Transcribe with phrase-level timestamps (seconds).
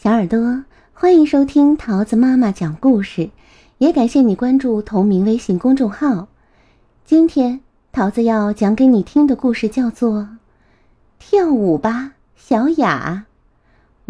[0.00, 0.62] 小耳朵，
[0.94, 3.30] 欢迎收听桃子妈妈讲故事，
[3.78, 6.28] 也感谢你关注同名微信公众号。
[7.04, 7.58] 今天
[7.90, 10.20] 桃子要讲给你听的故事叫做
[11.18, 13.26] 《跳舞吧，小雅》。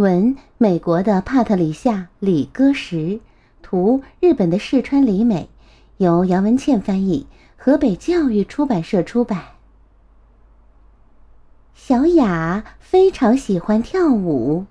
[0.02, 3.20] 文：美国的帕特里夏·李歌石，
[3.62, 5.48] 图：日本的世川里美，
[5.96, 7.26] 由杨文倩翻译，
[7.56, 9.42] 河北教育出版社出版。
[11.74, 14.66] 小雅非常喜欢跳舞。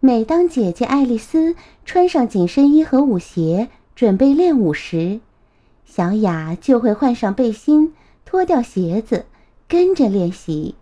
[0.00, 5.20] 每当姐姐爱丽丝穿上紧身衣和舞鞋准备练舞时，
[5.86, 9.24] 小雅就会换上背心，脱掉鞋子，
[9.66, 10.74] 跟着练习。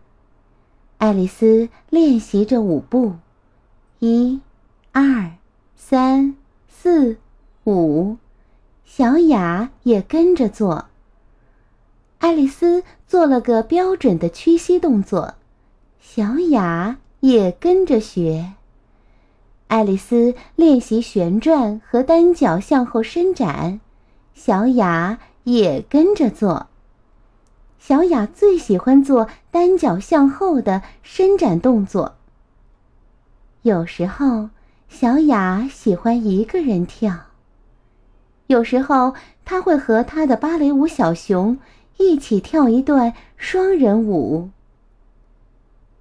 [0.98, 3.14] 爱丽丝练习着舞步，
[4.00, 4.40] 一、
[4.90, 5.30] 二、
[5.76, 6.34] 三、
[6.68, 7.18] 四、
[7.64, 8.16] 五，
[8.84, 10.86] 小雅也跟着做。
[12.18, 15.34] 爱丽丝做了个标准的屈膝动作，
[16.00, 18.54] 小雅也跟着学。
[19.66, 23.80] 爱丽丝练习旋转和单脚向后伸展，
[24.32, 26.68] 小雅也跟着做。
[27.78, 32.14] 小雅最喜欢做单脚向后的伸展动作。
[33.62, 34.50] 有时候，
[34.88, 37.30] 小雅喜欢一个人跳；
[38.46, 41.58] 有时候，她会和她的芭蕾舞小熊
[41.96, 44.50] 一起跳一段双人舞。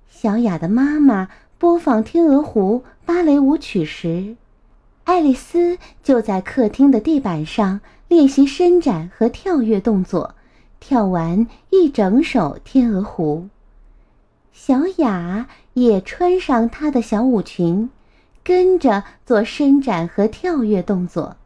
[0.09, 1.29] 小雅的妈妈。
[1.63, 4.35] 播放《天鹅湖》芭蕾舞曲时，
[5.05, 10.35] 爱丽丝就在客厅的地板上练习伸展和跳跃动作，
[10.81, 13.47] 跳完一整首《天鹅湖》。
[14.51, 17.89] 小雅也穿上她的小舞裙，
[18.43, 21.37] 跟着做伸展和跳跃动作。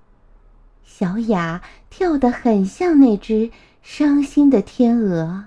[0.83, 3.51] 小雅跳得很像那只
[3.83, 5.45] 伤心的天鹅。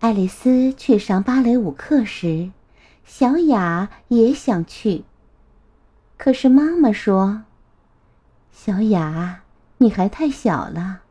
[0.00, 2.50] 爱丽丝去上芭蕾舞课时。
[3.04, 5.04] 小雅也想去，
[6.16, 7.42] 可是妈妈说
[8.50, 9.42] ：“小雅，
[9.78, 11.02] 你还太小了，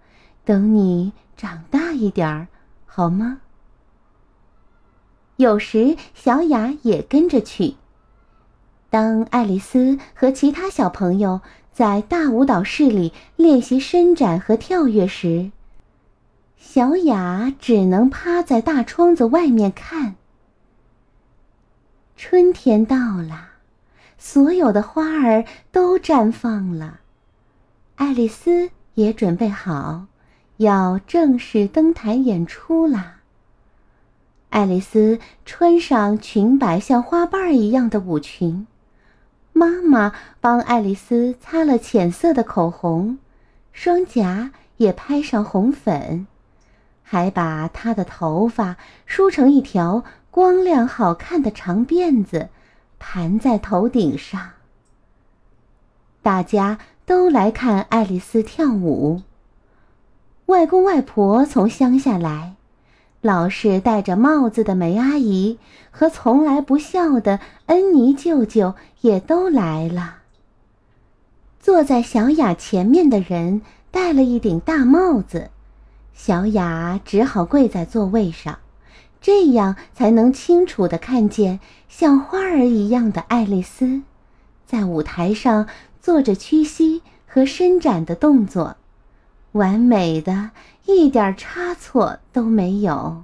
[0.44, 2.48] 等你长大一点儿，
[2.86, 3.42] 好吗？”
[5.38, 7.76] 有时小雅也跟着去。
[8.90, 15.52] 当爱丽丝和其他小朋友在大舞蹈室里练习伸展和跳跃时，
[16.58, 20.16] 小雅只能趴在大窗子外面看。
[22.16, 23.50] 春天到了，
[24.18, 27.02] 所有的花儿都绽放了。
[27.96, 30.06] 爱丽丝也准备好，
[30.58, 33.18] 要正式登台演出啦。
[34.50, 38.68] 爱丽丝穿上裙摆像花瓣一样的舞裙，
[39.52, 43.18] 妈妈帮爱丽丝擦了浅色的口红，
[43.72, 46.28] 双颊也拍上红粉，
[47.02, 50.04] 还把她的头发梳成一条。
[50.34, 52.50] 光亮好看的长辫子
[52.98, 54.50] 盘在头顶上。
[56.24, 59.22] 大家都来看爱丽丝跳舞。
[60.48, 62.56] 外公外婆从乡下来，
[63.22, 65.60] 老是戴着帽子的梅阿姨
[65.92, 70.22] 和从来不笑的恩妮舅舅也都来了。
[71.60, 73.62] 坐在小雅前面的人
[73.92, 75.52] 戴了一顶大帽子，
[76.16, 78.58] 小雅只好跪在座位上。
[79.24, 84.02] 这样才能清楚地看见像花儿一样的爱丽丝，
[84.66, 85.70] 在舞台上
[86.02, 88.76] 做着屈膝和伸展的动作，
[89.54, 90.52] 完美的
[90.86, 93.24] 一点差错都没有。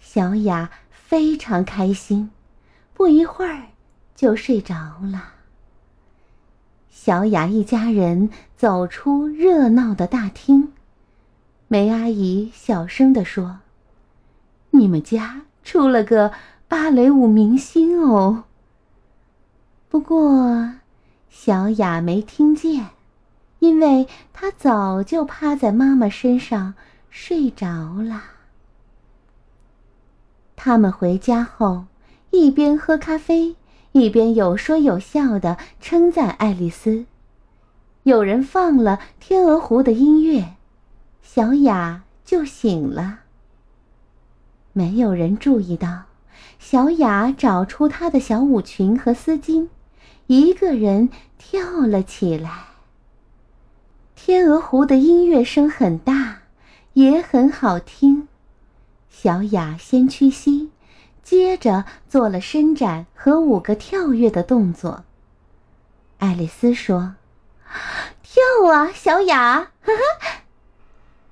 [0.00, 2.30] 小雅非常开心，
[2.92, 3.68] 不一会儿
[4.16, 5.34] 就睡着了。
[6.90, 10.72] 小雅一家人走出热闹的大厅，
[11.68, 13.60] 梅阿姨小声地说。
[14.80, 16.32] 你们家出了个
[16.66, 18.44] 芭蕾舞明星哦。
[19.90, 20.70] 不过，
[21.28, 22.86] 小雅没听见，
[23.58, 26.72] 因为她早就趴在妈妈身上
[27.10, 27.66] 睡着
[28.02, 28.22] 了。
[30.56, 31.84] 他们回家后，
[32.30, 33.56] 一边喝咖啡，
[33.92, 37.04] 一边有说有笑的称赞爱丽丝。
[38.04, 40.54] 有人放了《天鹅湖》的音乐，
[41.22, 43.20] 小雅就醒了。
[44.72, 46.04] 没有人注意到，
[46.58, 49.68] 小雅找出她的小舞裙和丝巾，
[50.26, 51.08] 一个人
[51.38, 52.66] 跳了起来。
[54.14, 56.42] 天鹅湖的音乐声很大，
[56.92, 58.28] 也很好听。
[59.08, 60.70] 小雅先屈膝，
[61.22, 65.04] 接着做了伸展和五个跳跃的动作。
[66.18, 67.14] 爱丽丝说
[68.22, 70.42] ：“跳啊，小雅！”哈哈。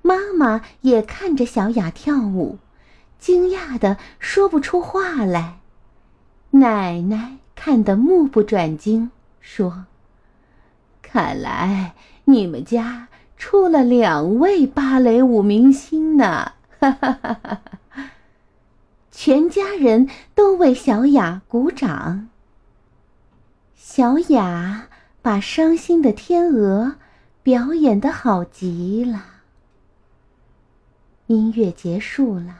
[0.01, 2.57] 妈妈也看着小雅跳舞。
[3.19, 5.59] 惊讶的说不出话来，
[6.51, 9.11] 奶奶看得目不转睛，
[9.41, 9.85] 说
[11.03, 11.93] ：“看来
[12.25, 18.11] 你们家出了两位芭蕾舞明星呢！”哈哈哈哈哈！
[19.11, 22.29] 全家人都为小雅鼓掌。
[23.75, 24.87] 小雅
[25.21, 26.95] 把伤心的天鹅
[27.43, 29.25] 表演的好极了。
[31.27, 32.55] 音乐结束了，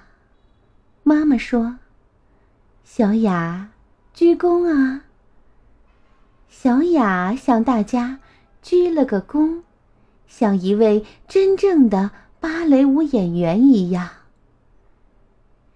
[1.09, 1.77] 妈妈说
[2.85, 3.69] ：“小雅。”
[4.13, 5.01] 鞠躬啊！
[6.47, 8.19] 小雅向大家
[8.61, 9.61] 鞠了个躬，
[10.27, 14.07] 像一位真正的芭蕾舞演员一样。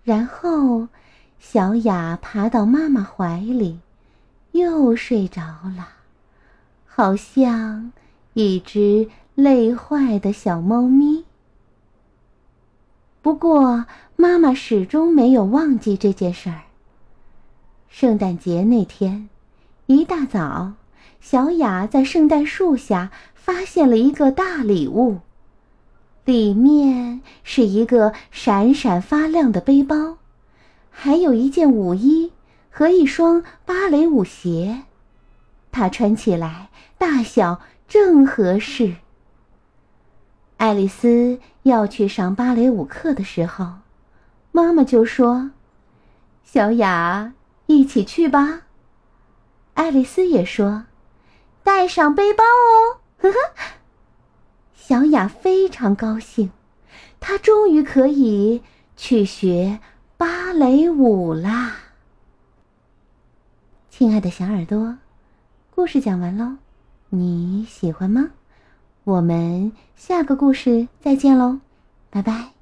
[0.04, 0.88] 然后，
[1.40, 3.80] 小雅爬到妈妈怀里，
[4.52, 5.42] 又睡着
[5.76, 5.94] 了，
[6.86, 7.92] 好像
[8.34, 11.23] 一只累坏的小猫咪。
[13.24, 13.86] 不过，
[14.18, 16.64] 妈妈始终没有忘记这件事儿。
[17.88, 19.30] 圣诞节那天，
[19.86, 20.74] 一大早，
[21.22, 25.20] 小雅在圣诞树下发现了一个大礼物，
[26.26, 30.18] 里面是一个闪闪发亮的背包，
[30.92, 32.34] 还有一件舞衣
[32.70, 34.82] 和一双芭蕾舞鞋，
[35.72, 36.68] 她穿起来
[36.98, 38.96] 大小正合适。
[40.64, 43.80] 爱丽丝要去上芭蕾舞课的时候，
[44.54, 45.52] 妈妈就说
[46.46, 47.34] ：“小雅。”
[47.68, 48.62] 一起去吧，
[49.74, 50.86] 爱丽丝也说
[51.64, 53.36] ：“带上背包哦。”呵呵，
[54.74, 56.50] 小雅非常高兴，
[57.20, 58.64] 她终于可以
[58.96, 59.82] 去学
[60.16, 61.76] 芭蕾舞啦。
[63.90, 64.98] 亲爱的小耳朵，
[65.72, 66.56] 故事讲完喽，
[67.10, 68.30] 你喜欢吗？
[69.04, 71.60] 我们下个故事再见喽，
[72.10, 72.53] 拜拜。